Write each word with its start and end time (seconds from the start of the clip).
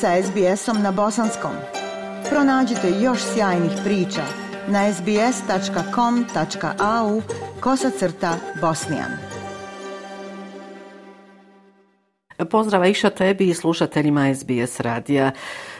sa 0.00 0.22
SBS-om 0.22 0.82
na 0.82 0.92
bosanskom. 0.92 1.50
Pronađite 2.30 2.90
još 3.00 3.18
sjajnih 3.34 3.72
priča 3.84 4.22
na 4.68 4.92
sbs.com.au 4.92 5.22
kosacrta 7.60 8.34
bosnijan. 8.60 9.10
Pozdrava 12.50 12.86
iša 12.86 13.10
tebi 13.10 13.48
i 13.48 13.54
slušateljima 13.54 14.34
SBS 14.34 14.80
radija. 14.80 15.30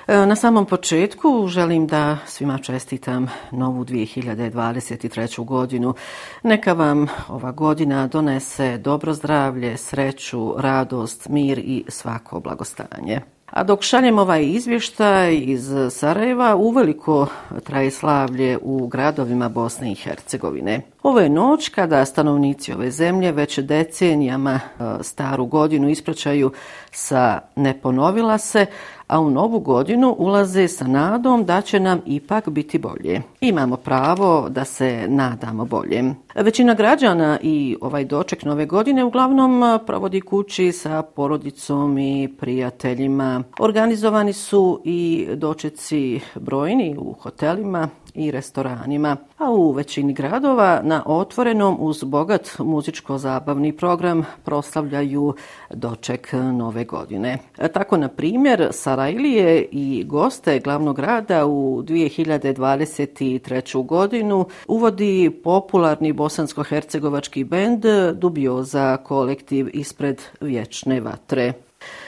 E, 0.07 0.27
na 0.27 0.37
samom 0.37 0.67
početku 0.67 1.47
želim 1.49 1.87
da 1.87 2.19
svima 2.27 2.59
čestitam 2.59 3.29
novu 3.51 3.85
2023. 3.85 5.45
godinu. 5.45 5.95
Neka 6.43 6.73
vam 6.73 7.07
ova 7.29 7.53
godina 7.53 8.07
donese 8.07 8.79
dobro 8.79 9.13
zdravlje, 9.13 9.77
sreću, 9.77 10.55
radost, 10.59 11.29
mir 11.29 11.59
i 11.59 11.85
svako 11.89 12.41
blagostanje. 12.41 13.36
A 13.51 13.63
dok 13.63 13.83
šaljem 13.83 14.19
ovaj 14.19 14.45
izvještaj 14.45 15.37
iz 15.37 15.71
Sarajeva, 15.91 16.57
uveliko 16.57 17.27
traje 17.65 17.91
slavlje 17.91 18.59
u 18.63 18.87
gradovima 18.87 19.49
Bosne 19.49 19.93
i 19.93 19.95
Hercegovine. 19.95 20.81
Ovo 21.03 21.21
je 21.21 21.29
noć 21.29 21.69
kada 21.69 22.05
stanovnici 22.05 22.73
ove 22.73 22.91
zemlje 22.91 23.33
već 23.33 23.59
decenijama 23.59 24.55
e, 24.55 24.85
staru 25.01 25.47
godinu 25.47 25.89
ispraćaju 25.89 26.53
sa 26.91 27.41
ne 27.57 27.81
ponovila 27.81 28.39
se, 28.39 28.67
a 29.07 29.21
u 29.21 29.31
novu 29.31 29.61
godinu 29.61 30.15
ulaze 30.19 30.69
sa 30.69 30.87
nadom 30.87 31.45
da 31.45 31.61
će 31.61 31.81
nam 31.81 32.01
ipak 32.07 32.49
biti 32.49 32.79
bolje. 32.79 33.23
Imamo 33.41 33.77
pravo 33.77 34.49
da 34.49 34.65
se 34.65 35.05
nadamo 35.09 35.65
bolje. 35.65 36.05
Većina 36.35 36.75
građana 36.75 37.39
i 37.43 37.77
ovaj 37.81 38.05
doček 38.05 38.45
nove 38.45 38.67
godine 38.67 39.05
uglavnom 39.05 39.79
provodi 39.87 40.21
kući 40.21 40.73
sa 40.73 41.03
porodicom 41.03 41.99
i 41.99 42.29
prijateljima. 42.41 43.43
Organizovani 43.61 44.33
su 44.33 44.81
i 44.85 45.29
dočeci 45.35 46.21
brojni 46.35 46.97
u 46.99 47.13
hotelima 47.13 47.89
i 48.17 48.31
restoranima, 48.31 49.17
a 49.39 49.51
u 49.51 49.73
većini 49.73 50.13
gradova 50.13 50.81
na 50.83 51.03
otvorenom 51.07 51.77
uz 51.81 52.05
bogat 52.05 52.59
muzičko-zabavni 52.59 53.73
program 53.73 54.27
proslavljaju 54.45 55.35
doček 55.71 56.33
nove 56.33 56.85
godine. 56.85 57.39
E, 57.59 57.69
tako, 57.69 57.97
na 57.97 58.09
primjer, 58.09 58.69
Sarajlije 58.73 59.69
i 59.73 60.05
goste 60.07 60.59
glavnog 60.59 60.97
grada 60.97 61.47
u 61.47 61.83
2023. 61.83 63.87
godinu 63.87 64.47
uvodi 64.69 65.41
popularni 65.45 66.13
bosansko-hercegovački 66.13 67.45
bend 67.45 67.85
Dubioza 68.15 68.97
kolektiv 68.97 69.69
ispred 69.73 70.23
vječne 70.41 71.01
vatre. 71.01 71.53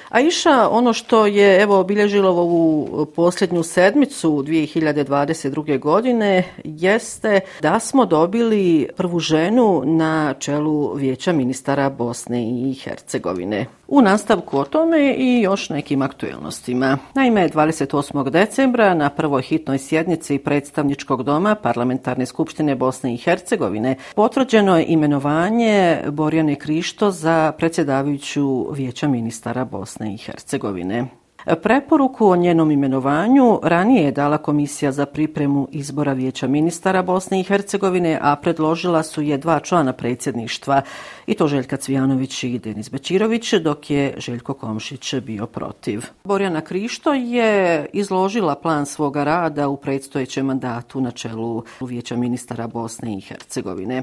A 0.09 0.20
iša 0.20 0.69
ono 0.70 0.92
što 0.92 1.27
je 1.27 1.62
evo 1.62 1.81
obilježilo 1.81 2.31
ovu 2.31 2.89
e, 3.03 3.14
posljednju 3.14 3.62
sedmicu 3.62 4.31
2022. 4.31 5.78
godine 5.78 6.45
jeste 6.64 7.41
da 7.61 7.81
smo 7.81 8.06
dobili 8.06 8.89
prvu 8.97 9.19
ženu 9.19 9.83
na 9.84 10.34
čelu 10.39 10.95
vijeća 10.95 11.33
ministara 11.33 11.91
Bosne 11.91 12.42
i 12.42 12.75
Hercegovine. 12.75 13.67
U 13.89 14.03
nastavku 14.03 14.59
o 14.59 14.64
tome 14.64 15.14
i 15.19 15.41
još 15.41 15.69
nekim 15.70 16.03
aktuelnostima. 16.03 16.98
Naime, 17.14 17.48
28. 17.48 18.31
decembra 18.31 18.95
na 18.95 19.11
prvoj 19.11 19.42
hitnoj 19.42 19.79
sjednici 19.79 20.39
predstavničkog 20.39 21.23
doma 21.23 21.55
Parlamentarne 21.55 22.27
skupštine 22.27 22.75
Bosne 22.75 23.14
i 23.14 23.17
Hercegovine 23.17 23.97
potvrđeno 24.14 24.79
je 24.79 24.84
imenovanje 24.89 25.98
Borjane 26.11 26.55
Krišto 26.55 27.11
za 27.11 27.53
predsjedavajuću 27.59 28.73
vijeća 28.73 29.09
ministara 29.09 29.64
Bosne 29.64 29.97
i 30.06 30.16
Hercegovine. 30.16 31.10
Preporuku 31.56 32.27
o 32.27 32.36
njenom 32.36 32.70
imenovanju 32.70 33.60
ranije 33.62 34.05
je 34.05 34.12
dala 34.12 34.39
Komisija 34.39 34.92
za 34.92 35.06
pripremu 35.06 35.68
izbora 35.73 36.12
vijeća 36.12 36.46
ministara 36.46 37.02
Bosne 37.02 37.40
i 37.40 37.42
Hercegovine, 37.42 38.18
a 38.23 38.36
predložila 38.36 39.02
su 39.02 39.23
je 39.23 39.39
dva 39.39 39.61
člana 39.61 39.92
predsjedništva, 39.92 40.83
i 41.27 41.34
to 41.34 41.48
Željka 41.48 41.77
Cvijanović 41.77 42.45
i 42.45 42.58
Denis 42.58 42.90
Bećirović, 42.90 43.55
dok 43.55 43.90
je 43.90 44.14
Željko 44.18 44.55
Komšić 44.55 45.14
bio 45.14 45.46
protiv. 45.46 46.05
Borjana 46.24 46.61
Krišto 46.61 47.14
je 47.14 47.86
izložila 47.92 48.55
plan 48.55 48.86
svoga 48.86 49.24
rada 49.24 49.68
u 49.68 49.77
predstojećem 49.77 50.46
mandatu 50.46 51.00
na 51.00 51.11
čelu 51.11 51.62
vijeća 51.80 52.17
ministara 52.17 52.67
Bosne 52.67 53.17
i 53.17 53.20
Hercegovine. 53.20 54.02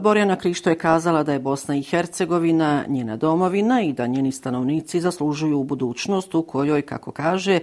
Borjana 0.00 0.36
Krišto 0.36 0.70
je 0.70 0.78
kazala 0.78 1.22
da 1.22 1.32
je 1.32 1.38
Bosna 1.38 1.76
i 1.76 1.82
Hercegovina 1.82 2.84
njena 2.88 3.16
domovina 3.16 3.82
i 3.82 3.92
da 3.92 4.06
njeni 4.06 4.32
stanovnici 4.32 5.00
zaslužuju 5.00 5.64
budućnost 5.64 6.34
u 6.34 6.42
kojoj 6.42 6.85
kako 6.86 7.12
kaže, 7.12 7.58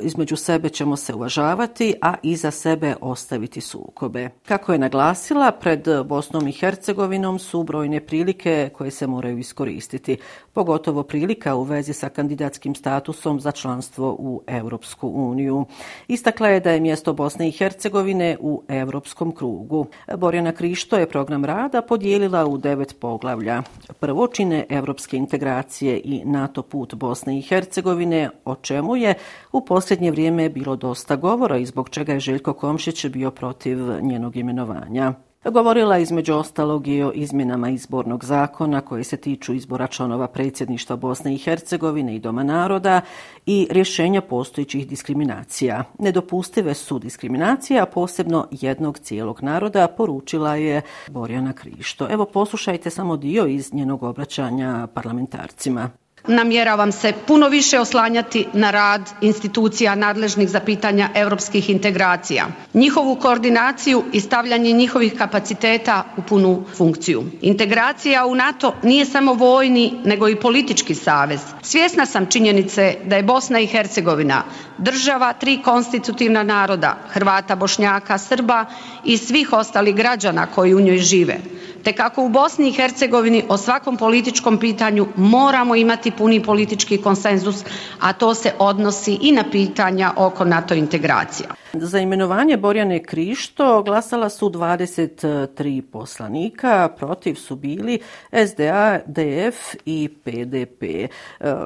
između 0.00 0.36
sebe 0.36 0.68
ćemo 0.68 0.96
se 0.96 1.14
uvažavati, 1.14 1.94
a 2.02 2.14
iza 2.22 2.50
sebe 2.50 2.94
ostaviti 3.00 3.60
sukobe. 3.60 4.30
Kako 4.46 4.72
je 4.72 4.78
naglasila, 4.78 5.50
pred 5.52 5.88
Bosnom 6.04 6.48
i 6.48 6.52
Hercegovinom 6.52 7.38
su 7.38 7.62
brojne 7.62 8.00
prilike 8.00 8.70
koje 8.76 8.90
se 8.90 9.06
moraju 9.06 9.38
iskoristiti, 9.38 10.16
pogotovo 10.52 11.02
prilika 11.02 11.54
u 11.54 11.62
vezi 11.62 11.92
sa 11.92 12.08
kandidatskim 12.08 12.74
statusom 12.74 13.40
za 13.40 13.52
članstvo 13.52 14.16
u 14.18 14.42
Europsku 14.46 15.08
uniju. 15.08 15.66
Istakla 16.08 16.48
je 16.48 16.60
da 16.60 16.70
je 16.70 16.80
mjesto 16.80 17.12
Bosne 17.12 17.48
i 17.48 17.52
Hercegovine 17.52 18.36
u 18.40 18.62
Europskom 18.68 19.34
krugu. 19.34 19.86
Borjana 20.16 20.52
Krišto 20.52 20.96
je 20.96 21.08
program 21.08 21.44
rada 21.44 21.82
podijelila 21.82 22.46
u 22.46 22.58
devet 22.58 22.96
poglavlja. 23.00 23.62
Prvo 24.00 24.26
čine 24.26 24.66
evropske 24.68 25.16
integracije 25.16 26.00
i 26.04 26.22
NATO 26.24 26.62
put 26.62 26.94
Bosne 26.94 27.38
i 27.38 27.42
Hercegovine, 27.42 28.30
o 28.50 28.54
čemu 28.54 28.96
je 28.96 29.14
u 29.52 29.64
posljednje 29.64 30.10
vrijeme 30.10 30.48
bilo 30.48 30.76
dosta 30.76 31.16
govora 31.16 31.56
i 31.56 31.66
zbog 31.66 31.88
čega 31.88 32.12
je 32.12 32.20
Željko 32.20 32.52
Komšić 32.52 33.06
bio 33.06 33.30
protiv 33.30 33.78
njenog 34.02 34.36
imenovanja. 34.36 35.14
Govorila 35.44 35.98
između 35.98 36.34
ostalog 36.34 36.88
i 36.88 37.02
o 37.02 37.12
izmjenama 37.14 37.70
izbornog 37.70 38.24
zakona 38.24 38.80
koji 38.80 39.04
se 39.04 39.16
tiču 39.16 39.54
izbora 39.54 39.86
članova 39.86 40.28
predsjedništva 40.28 40.96
Bosne 40.96 41.34
i 41.34 41.38
Hercegovine 41.38 42.16
i 42.16 42.18
Doma 42.18 42.42
naroda 42.42 43.00
i 43.46 43.68
rješenja 43.70 44.20
postojićih 44.20 44.88
diskriminacija. 44.88 45.84
Nedopustive 45.98 46.74
su 46.74 46.98
diskriminacije, 46.98 47.80
a 47.80 47.86
posebno 47.86 48.46
jednog 48.50 48.98
cijelog 48.98 49.42
naroda, 49.42 49.88
poručila 49.96 50.56
je 50.56 50.82
Borjana 51.08 51.52
Krišto. 51.52 52.06
Evo 52.10 52.24
poslušajte 52.24 52.90
samo 52.90 53.16
dio 53.16 53.46
iz 53.46 53.74
njenog 53.74 54.02
obraćanja 54.02 54.86
parlamentarcima. 54.94 55.90
Namjeravam 56.26 56.92
se 56.92 57.12
puno 57.26 57.48
više 57.48 57.80
oslanjati 57.80 58.46
na 58.52 58.70
rad 58.70 59.10
institucija 59.20 59.94
nadležnih 59.94 60.48
za 60.48 60.60
pitanja 60.60 61.08
europskih 61.14 61.70
integracija, 61.70 62.46
njihovu 62.74 63.16
koordinaciju 63.16 64.04
i 64.12 64.20
stavljanje 64.20 64.72
njihovih 64.72 65.14
kapaciteta 65.14 66.04
u 66.16 66.22
punu 66.22 66.64
funkciju. 66.76 67.24
Integracija 67.42 68.26
u 68.26 68.34
NATO 68.34 68.74
nije 68.82 69.04
samo 69.04 69.34
vojni, 69.34 69.94
nego 70.04 70.28
i 70.28 70.36
politički 70.36 70.94
savez. 70.94 71.40
Svjesna 71.62 72.06
sam 72.06 72.26
činjenice 72.26 72.94
da 73.04 73.16
je 73.16 73.22
Bosna 73.22 73.60
i 73.60 73.66
Hercegovina 73.66 74.42
država 74.80 75.32
tri 75.32 75.58
konstitutivna 75.58 76.42
naroda, 76.42 76.96
Hrvata, 77.08 77.56
Bošnjaka, 77.56 78.18
Srba 78.18 78.66
i 79.04 79.16
svih 79.16 79.52
ostalih 79.52 79.94
građana 79.94 80.46
koji 80.46 80.74
u 80.74 80.80
njoj 80.80 80.98
žive 80.98 81.38
te 81.84 81.92
kako 81.92 82.24
u 82.24 82.28
Bosni 82.28 82.68
i 82.68 82.72
Hercegovini 82.72 83.44
o 83.48 83.56
svakom 83.56 83.96
političkom 83.96 84.58
pitanju 84.58 85.06
moramo 85.16 85.74
imati 85.74 86.10
puni 86.10 86.42
politički 86.42 86.98
konsenzus, 86.98 87.64
a 88.00 88.12
to 88.12 88.34
se 88.34 88.52
odnosi 88.58 89.18
i 89.22 89.32
na 89.32 89.44
pitanja 89.44 90.12
oko 90.16 90.44
NATO 90.44 90.74
integracija. 90.74 91.48
Za 91.72 91.98
imenovanje 91.98 92.56
Borjane 92.56 93.02
Krišto 93.02 93.82
glasala 93.82 94.28
su 94.28 94.50
23 94.50 95.80
poslanika, 95.80 96.88
protiv 96.96 97.34
su 97.34 97.56
bili 97.56 97.98
SDA, 98.46 99.00
DF 99.06 99.74
i 99.84 100.08
PDP. 100.24 100.82
E, 100.82 101.08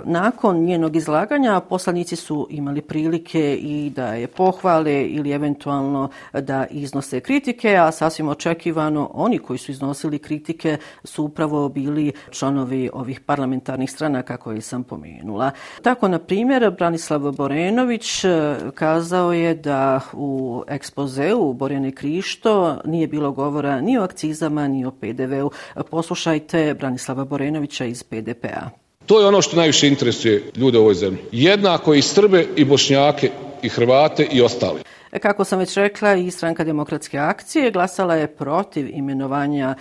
nakon 0.05 0.57
njenog 0.57 0.97
izlaganja 0.97 1.61
poslanici 1.61 2.17
su 2.17 2.47
imali 2.51 2.81
prilike 2.81 3.55
i 3.57 3.93
da 3.97 4.07
je 4.07 4.27
pohvale 4.27 5.03
ili 5.03 5.31
eventualno 5.31 6.09
da 6.33 6.67
iznose 6.71 7.21
kritike, 7.21 7.77
a 7.77 7.93
sasvim 7.93 8.29
očekivano 8.29 9.11
oni 9.15 9.39
koji 9.39 9.59
su 9.59 9.73
iznosili 9.73 10.19
kritike 10.19 10.77
su 11.05 11.25
upravo 11.25 11.69
bili 11.69 12.13
članovi 12.31 12.91
ovih 12.93 13.21
parlamentarnih 13.21 13.91
stranaka 13.91 14.37
koje 14.37 14.61
sam 14.61 14.85
pomenula. 14.85 15.51
Tako, 15.83 16.09
na 16.09 16.19
primjer, 16.19 16.71
Branislav 16.71 17.33
Borenović 17.33 18.25
e, 18.25 18.57
kazao 18.75 19.33
je 19.33 19.55
da 19.55 19.94
u 20.13 20.63
ekspozeu 20.69 21.53
Borjane 21.53 21.93
Krišto 21.93 22.81
nije 22.85 23.07
bilo 23.07 23.33
govora 23.33 23.81
ni 23.81 23.99
o 23.99 24.03
akcizama, 24.03 24.69
ni 24.69 24.85
o 24.85 24.91
PDV-u. 24.91 25.51
Poslušajte 25.91 26.75
Branislava 26.79 27.25
Borenovića 27.25 27.85
iz 27.85 28.03
PDP-a. 28.03 28.71
To 29.07 29.21
je 29.21 29.27
ono 29.27 29.43
što 29.43 29.57
najviše 29.57 29.89
interesuje 29.89 30.51
ljude 30.57 30.79
u 30.79 30.81
ovoj 30.81 30.95
zemlji. 30.95 31.19
Jednako 31.33 31.95
i 31.95 32.03
Srbe, 32.03 32.47
i 32.57 32.65
Bošnjake, 32.65 33.31
i 33.63 33.69
Hrvate, 33.69 34.29
i 34.33 34.43
ostali. 34.43 34.81
Kako 35.21 35.45
sam 35.45 35.59
već 35.59 35.77
rekla, 35.77 36.15
i 36.15 36.31
stranka 36.31 36.65
demokratske 36.65 37.19
akcije 37.19 37.71
glasala 37.71 38.15
je 38.15 38.27
protiv 38.27 38.89
imenovanja 38.91 39.75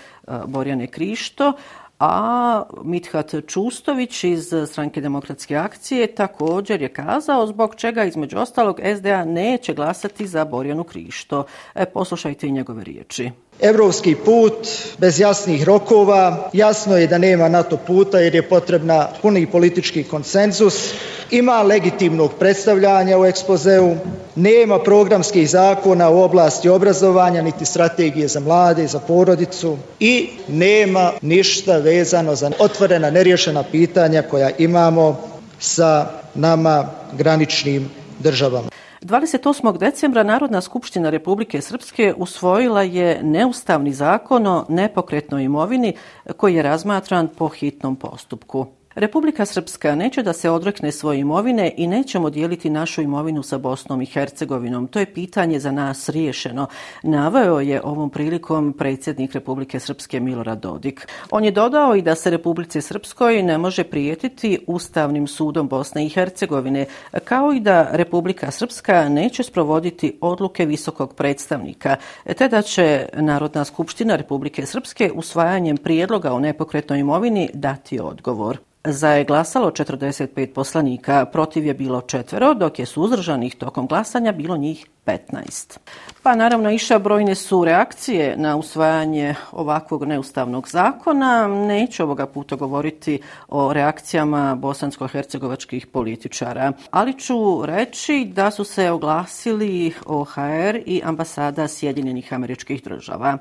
Borjane 0.47 0.87
Krišto, 0.87 1.53
a 1.99 2.63
Mithat 2.83 3.33
Čustović 3.47 4.23
iz 4.23 4.53
Stranke 4.67 5.01
demokratske 5.01 5.55
akcije 5.55 6.15
također 6.15 6.81
je 6.81 6.93
kazao 6.93 7.47
zbog 7.47 7.75
čega 7.75 8.03
između 8.03 8.37
ostalog 8.37 8.79
SDA 8.97 9.25
neće 9.25 9.73
glasati 9.73 10.27
za 10.27 10.45
Borjanu 10.45 10.83
Krišto. 10.83 11.45
E, 11.75 11.85
poslušajte 11.85 12.47
i 12.47 12.51
njegove 12.51 12.83
riječi. 12.83 13.31
Evropski 13.59 14.15
put 14.15 14.67
bez 14.97 15.19
jasnih 15.19 15.63
rokova, 15.63 16.49
jasno 16.53 16.97
je 16.97 17.07
da 17.07 17.17
nema 17.17 17.49
NATO 17.49 17.77
puta 17.77 18.19
jer 18.19 18.35
je 18.35 18.41
potrebna 18.41 19.07
puni 19.21 19.45
politički 19.45 20.03
konsenzus, 20.03 20.93
ima 21.31 21.61
legitimnog 21.61 22.31
predstavljanja 22.33 23.19
u 23.19 23.25
ekspozeu, 23.25 23.95
nema 24.35 24.79
programskih 24.79 25.49
zakona 25.49 26.09
u 26.09 26.21
oblasti 26.21 26.69
obrazovanja 26.69 27.41
niti 27.41 27.65
strategije 27.65 28.27
za 28.27 28.39
mlade 28.39 28.83
i 28.83 28.87
za 28.87 28.99
porodicu 28.99 29.77
i 29.99 30.29
nema 30.47 31.11
ništa 31.21 31.77
vezano 31.77 32.35
za 32.35 32.51
otvorena 32.59 33.09
neriješena 33.09 33.63
pitanja 33.63 34.21
koja 34.21 34.49
imamo 34.57 35.19
sa 35.59 36.05
nama 36.35 36.85
graničnim 37.13 37.89
državama. 38.19 38.82
28. 39.03 39.77
decembra 39.77 40.23
Narodna 40.23 40.61
skupština 40.61 41.09
Republike 41.09 41.61
Srpske 41.61 42.13
usvojila 42.17 42.81
je 42.81 43.23
neustavni 43.23 43.93
zakon 43.93 44.47
o 44.47 44.65
nepokretnoj 44.69 45.43
imovini 45.43 45.93
koji 46.37 46.55
je 46.55 46.63
razmatran 46.63 47.27
po 47.37 47.47
hitnom 47.47 47.95
postupku. 47.95 48.65
Republika 48.95 49.45
Srpska 49.45 49.95
neće 49.95 50.23
da 50.23 50.33
se 50.33 50.49
odrekne 50.49 50.91
svoje 50.91 51.19
imovine 51.19 51.71
i 51.77 51.87
nećemo 51.87 52.29
dijeliti 52.29 52.69
našu 52.69 53.01
imovinu 53.01 53.43
sa 53.43 53.57
Bosnom 53.57 54.01
i 54.01 54.05
Hercegovinom. 54.05 54.87
To 54.87 54.99
je 54.99 55.13
pitanje 55.13 55.59
za 55.59 55.71
nas 55.71 56.09
riješeno. 56.09 56.67
Naveo 57.03 57.59
je 57.59 57.81
ovom 57.83 58.09
prilikom 58.09 58.73
predsjednik 58.73 59.33
Republike 59.33 59.79
Srpske 59.79 60.19
Milorad 60.19 60.59
Dodik. 60.59 61.07
On 61.31 61.45
je 61.45 61.51
dodao 61.51 61.95
i 61.95 62.01
da 62.01 62.15
se 62.15 62.29
Republice 62.29 62.81
Srpskoj 62.81 63.43
ne 63.43 63.57
može 63.57 63.83
prijetiti 63.83 64.59
Ustavnim 64.67 65.27
sudom 65.27 65.67
Bosne 65.67 66.05
i 66.05 66.09
Hercegovine, 66.09 66.85
kao 67.23 67.53
i 67.53 67.59
da 67.59 67.89
Republika 67.91 68.51
Srpska 68.51 69.09
neće 69.09 69.43
sprovoditi 69.43 70.17
odluke 70.21 70.65
visokog 70.65 71.13
predstavnika, 71.15 71.95
te 72.37 72.47
da 72.47 72.61
će 72.61 73.05
Narodna 73.13 73.65
skupština 73.65 74.15
Republike 74.15 74.65
Srpske 74.65 75.11
usvajanjem 75.15 75.77
prijedloga 75.77 76.33
o 76.33 76.39
nepokretnoj 76.39 76.99
imovini 76.99 77.49
dati 77.53 77.99
odgovor. 77.99 78.57
Za 78.87 79.09
je 79.09 79.23
glasalo 79.23 79.71
45 79.71 80.53
poslanika, 80.53 81.25
protiv 81.25 81.65
je 81.65 81.73
bilo 81.73 82.01
četvero, 82.01 82.53
dok 82.53 82.79
je 82.79 82.85
suzdržanih 82.85 83.55
tokom 83.55 83.87
glasanja 83.87 84.31
bilo 84.31 84.57
njih 84.57 84.87
15. 85.05 85.77
Pa 86.23 86.35
naravno 86.35 86.71
iša 86.71 86.99
brojne 86.99 87.35
su 87.35 87.65
reakcije 87.65 88.37
na 88.37 88.55
usvajanje 88.57 89.35
ovakvog 89.51 90.03
neustavnog 90.03 90.69
zakona. 90.69 91.47
Neću 91.47 92.03
ovoga 92.03 92.25
puta 92.25 92.55
govoriti 92.55 93.19
o 93.47 93.73
reakcijama 93.73 94.55
bosansko-hercegovačkih 94.55 95.85
političara, 95.85 96.71
ali 96.91 97.19
ću 97.19 97.65
reći 97.65 98.31
da 98.35 98.51
su 98.51 98.63
se 98.63 98.91
oglasili 98.91 99.93
OHR 100.05 100.79
i 100.85 101.01
ambasada 101.03 101.67
Sjedinjenih 101.67 102.33
američkih 102.33 102.83
država. 102.83 103.37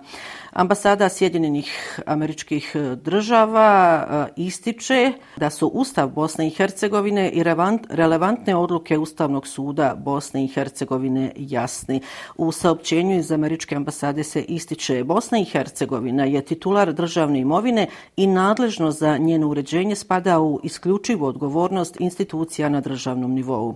Ambasada 0.53 1.09
Sjedinjenih 1.09 2.01
američkih 2.07 2.77
država 3.05 4.05
e, 4.11 4.33
ističe 4.37 5.13
da 5.37 5.51
su 5.51 5.67
Ustav 5.67 6.09
Bosne 6.09 6.47
i 6.47 6.51
Hercegovine 6.51 7.31
i 7.31 7.43
relevantne 7.89 8.57
odluke 8.57 8.99
Ustavnog 8.99 9.47
suda 9.47 9.95
Bosne 9.99 10.45
i 10.45 10.49
Hercegovine 10.49 11.33
jasni. 11.37 12.01
U 12.37 12.53
saopćenju 12.73 13.19
iz 13.19 13.33
Američke 13.33 13.77
ambasade 13.77 14.25
se 14.25 14.43
ističe 14.43 15.05
Bosna 15.05 15.39
i 15.39 15.45
Hercegovina 15.45 16.25
je 16.25 16.43
titular 16.45 16.93
državne 16.93 17.41
imovine 17.41 17.87
i 18.17 18.27
nadležno 18.27 18.91
za 18.91 19.17
njeno 19.19 19.49
uređenje 19.49 19.95
spada 19.95 20.41
u 20.41 20.61
isključivu 20.63 21.27
odgovornost 21.27 22.01
institucija 22.01 22.69
na 22.69 22.81
državnom 22.81 23.33
nivou. 23.35 23.75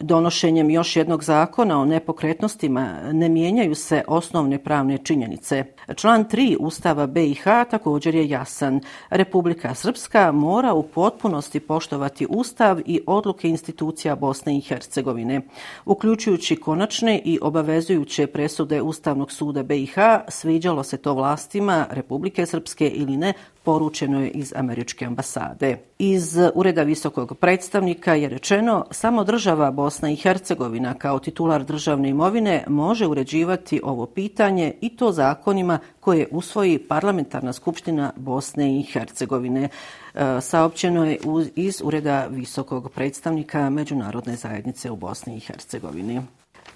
Donošenjem 0.00 0.70
još 0.70 0.96
jednog 0.96 1.24
zakona 1.24 1.80
o 1.80 1.84
nepokretnostima 1.84 3.12
ne 3.12 3.28
mijenjaju 3.28 3.74
se 3.74 4.02
osnovne 4.06 4.58
pravne 4.58 4.98
činjenice. 4.98 5.64
Član 5.96 6.24
3 6.24 6.56
Ustava 6.60 7.06
BiH 7.06 7.44
također 7.70 8.14
je 8.14 8.28
jasan. 8.28 8.80
Republika 9.10 9.74
Srpska 9.74 10.32
mora 10.32 10.72
u 10.72 10.82
potpunosti 10.82 11.60
poštovati 11.60 12.26
Ustav 12.30 12.80
i 12.86 13.00
odluke 13.06 13.48
institucija 13.48 14.16
Bosne 14.16 14.56
i 14.56 14.60
Hercegovine, 14.60 15.40
uključujući 15.84 16.56
konačne 16.56 17.22
i 17.24 17.38
obavezujuće 17.42 18.26
presude 18.32 18.82
Ustavnog 18.82 19.32
suda 19.32 19.62
BiH, 19.62 19.94
sviđalo 20.28 20.82
se 20.82 20.96
to 20.96 21.14
vlastima 21.14 21.86
Republike 21.90 22.46
Srpske 22.46 22.88
ili 22.88 23.16
ne, 23.16 23.32
poručeno 23.62 24.20
je 24.22 24.30
iz 24.30 24.52
američke 24.56 25.04
ambasade. 25.04 25.78
Iz 25.98 26.38
ureda 26.54 26.82
visokog 26.82 27.38
predstavnika 27.38 28.14
je 28.14 28.28
rečeno 28.28 28.86
samo 28.90 29.24
država 29.24 29.70
Bosna 29.70 30.10
i 30.10 30.16
Hercegovina 30.16 30.94
kao 30.94 31.18
titular 31.18 31.64
državne 31.64 32.08
imovine 32.08 32.64
može 32.68 33.06
uređivati 33.06 33.80
ovo 33.84 34.06
pitanje 34.06 34.74
i 34.80 34.96
to 34.96 35.12
zakonima 35.12 35.78
koje 36.00 36.28
usvoji 36.30 36.78
parlamentarna 36.78 37.52
skupština 37.52 38.12
Bosne 38.16 38.78
i 38.78 38.82
Hercegovine. 38.82 39.68
E, 40.14 40.40
saopćeno 40.40 41.04
je 41.04 41.18
iz 41.56 41.82
ureda 41.84 42.26
visokog 42.30 42.90
predstavnika 42.90 43.70
Međunarodne 43.70 44.36
zajednice 44.36 44.90
u 44.90 44.96
Bosni 44.96 45.36
i 45.36 45.40
Hercegovini. 45.40 46.20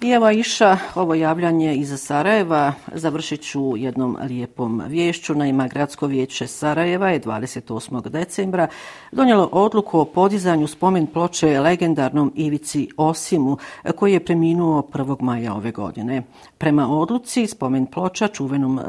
I 0.01 0.09
evo 0.09 0.29
iša 0.29 0.77
ovo 0.95 1.13
javljanje 1.13 1.75
iz 1.75 1.99
Sarajeva. 1.99 2.73
Završit 2.93 3.41
ću 3.41 3.77
jednom 3.77 4.17
lijepom 4.21 4.83
vješću. 4.87 5.35
Naima 5.35 5.67
Gradsko 5.67 6.07
vijeće 6.07 6.47
Sarajeva 6.47 7.09
je 7.09 7.21
28. 7.21 8.09
decembra 8.09 8.67
donijelo 9.11 9.49
odluku 9.51 9.99
o 9.99 10.05
podizanju 10.05 10.67
spomen 10.67 11.07
ploče 11.07 11.59
legendarnom 11.59 12.33
Ivici 12.35 12.89
Osimu 12.97 13.57
koji 13.95 14.13
je 14.13 14.25
preminuo 14.25 14.81
1. 14.93 15.21
maja 15.21 15.53
ove 15.53 15.71
godine. 15.71 16.23
Prema 16.57 16.87
odluci 16.89 17.47
spomen 17.47 17.85
ploča 17.85 18.27
čuvenom 18.27 18.79
e, 18.79 18.83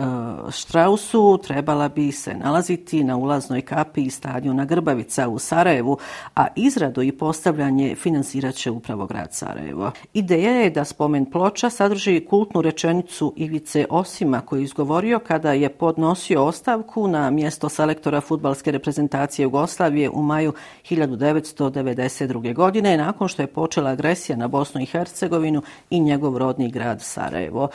Štrausu 0.50 1.38
trebala 1.38 1.88
bi 1.88 2.12
se 2.12 2.34
nalaziti 2.34 3.04
na 3.04 3.16
ulaznoj 3.16 3.60
kapi 3.60 4.10
stadiona 4.10 4.64
Grbavica 4.64 5.28
u 5.28 5.38
Sarajevu, 5.38 5.98
a 6.34 6.46
izradu 6.56 7.02
i 7.02 7.12
postavljanje 7.12 7.94
finansiraće 7.94 8.70
upravo 8.70 9.06
grad 9.06 9.34
Sarajevo. 9.34 9.90
Ideja 10.14 10.50
je 10.50 10.70
da 10.70 10.84
spomen 10.98 11.26
ploča 11.30 11.70
sadrži 11.70 12.24
kultnu 12.26 12.62
rečenicu 12.62 13.32
Ivice 13.36 13.86
Osima 13.90 14.40
koji 14.40 14.60
je 14.60 14.64
izgovorio 14.64 15.18
kada 15.18 15.52
je 15.52 15.68
podnosio 15.68 16.44
ostavku 16.44 17.08
na 17.08 17.30
mjesto 17.30 17.68
selektora 17.68 18.20
futbalske 18.20 18.70
reprezentacije 18.70 19.42
Jugoslavije 19.42 20.10
u 20.10 20.22
maju 20.22 20.52
1992. 20.90 22.54
godine 22.54 22.96
nakon 22.96 23.28
što 23.28 23.42
je 23.42 23.46
počela 23.46 23.90
agresija 23.90 24.36
na 24.36 24.48
Bosnu 24.48 24.80
i 24.80 24.86
Hercegovinu 24.86 25.62
i 25.90 26.00
njegov 26.00 26.38
rodni 26.38 26.70
grad 26.70 27.02
Sarajevo 27.02 27.68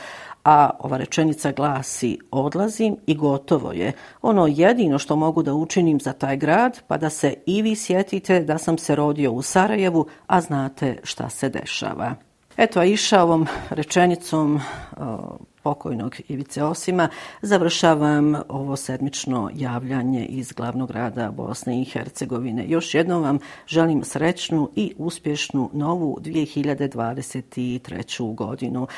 a 0.44 0.70
ova 0.80 0.98
rečenica 0.98 1.51
glasi 1.51 2.20
odlazim 2.32 2.98
i 3.08 3.15
gotovo 3.15 3.72
je. 3.72 3.92
Ono 4.22 4.48
jedino 4.48 5.00
što 5.00 5.15
mogu 5.15 5.44
da 5.44 5.53
učinim 5.53 6.00
za 6.00 6.13
taj 6.13 6.38
grad, 6.38 6.80
pa 6.88 6.98
da 6.98 7.10
se 7.10 7.34
i 7.46 7.62
vi 7.62 7.75
sjetite 7.75 8.39
da 8.39 8.58
sam 8.58 8.77
se 8.77 8.96
rodio 8.96 9.32
u 9.32 9.42
Sarajevu, 9.42 10.08
a 10.27 10.42
znate 10.42 11.00
šta 11.03 11.30
se 11.30 11.50
dešava. 11.50 12.15
Eto, 12.58 12.80
a 12.80 12.86
iša 12.86 13.24
ovom 13.24 13.48
rečenicom 13.70 14.60
o, 14.98 15.38
pokojnog 15.64 16.16
Ivice 16.28 16.64
Osima 16.64 17.10
završavam 17.42 18.36
ovo 18.50 18.76
sedmično 18.76 19.50
javljanje 19.54 20.26
iz 20.26 20.52
glavnog 20.52 20.88
grada 20.88 21.32
Bosne 21.32 21.82
i 21.82 21.86
Hercegovine. 21.86 22.66
Još 22.68 22.94
jednom 22.94 23.24
vam 23.24 23.40
želim 23.68 24.04
srećnu 24.04 24.70
i 24.76 24.94
uspješnu 24.98 25.70
novu 25.74 26.18
2023. 26.22 28.36
godinu. 28.36 28.88
E, 28.88 28.90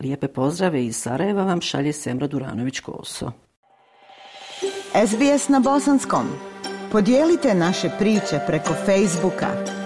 lijepe 0.00 0.28
pozdrave 0.28 0.84
iz 0.84 0.96
Sarajeva 0.96 1.44
vam 1.44 1.60
šalje 1.60 1.92
Semra 1.92 2.28
Duranović-Koso. 2.28 3.30
SBS 5.06 5.48
na 5.48 5.60
Bosanskom. 5.60 6.26
Podijelite 6.92 7.54
naše 7.54 7.90
priče 7.98 8.40
preko 8.46 8.74
Facebooka. 8.86 9.85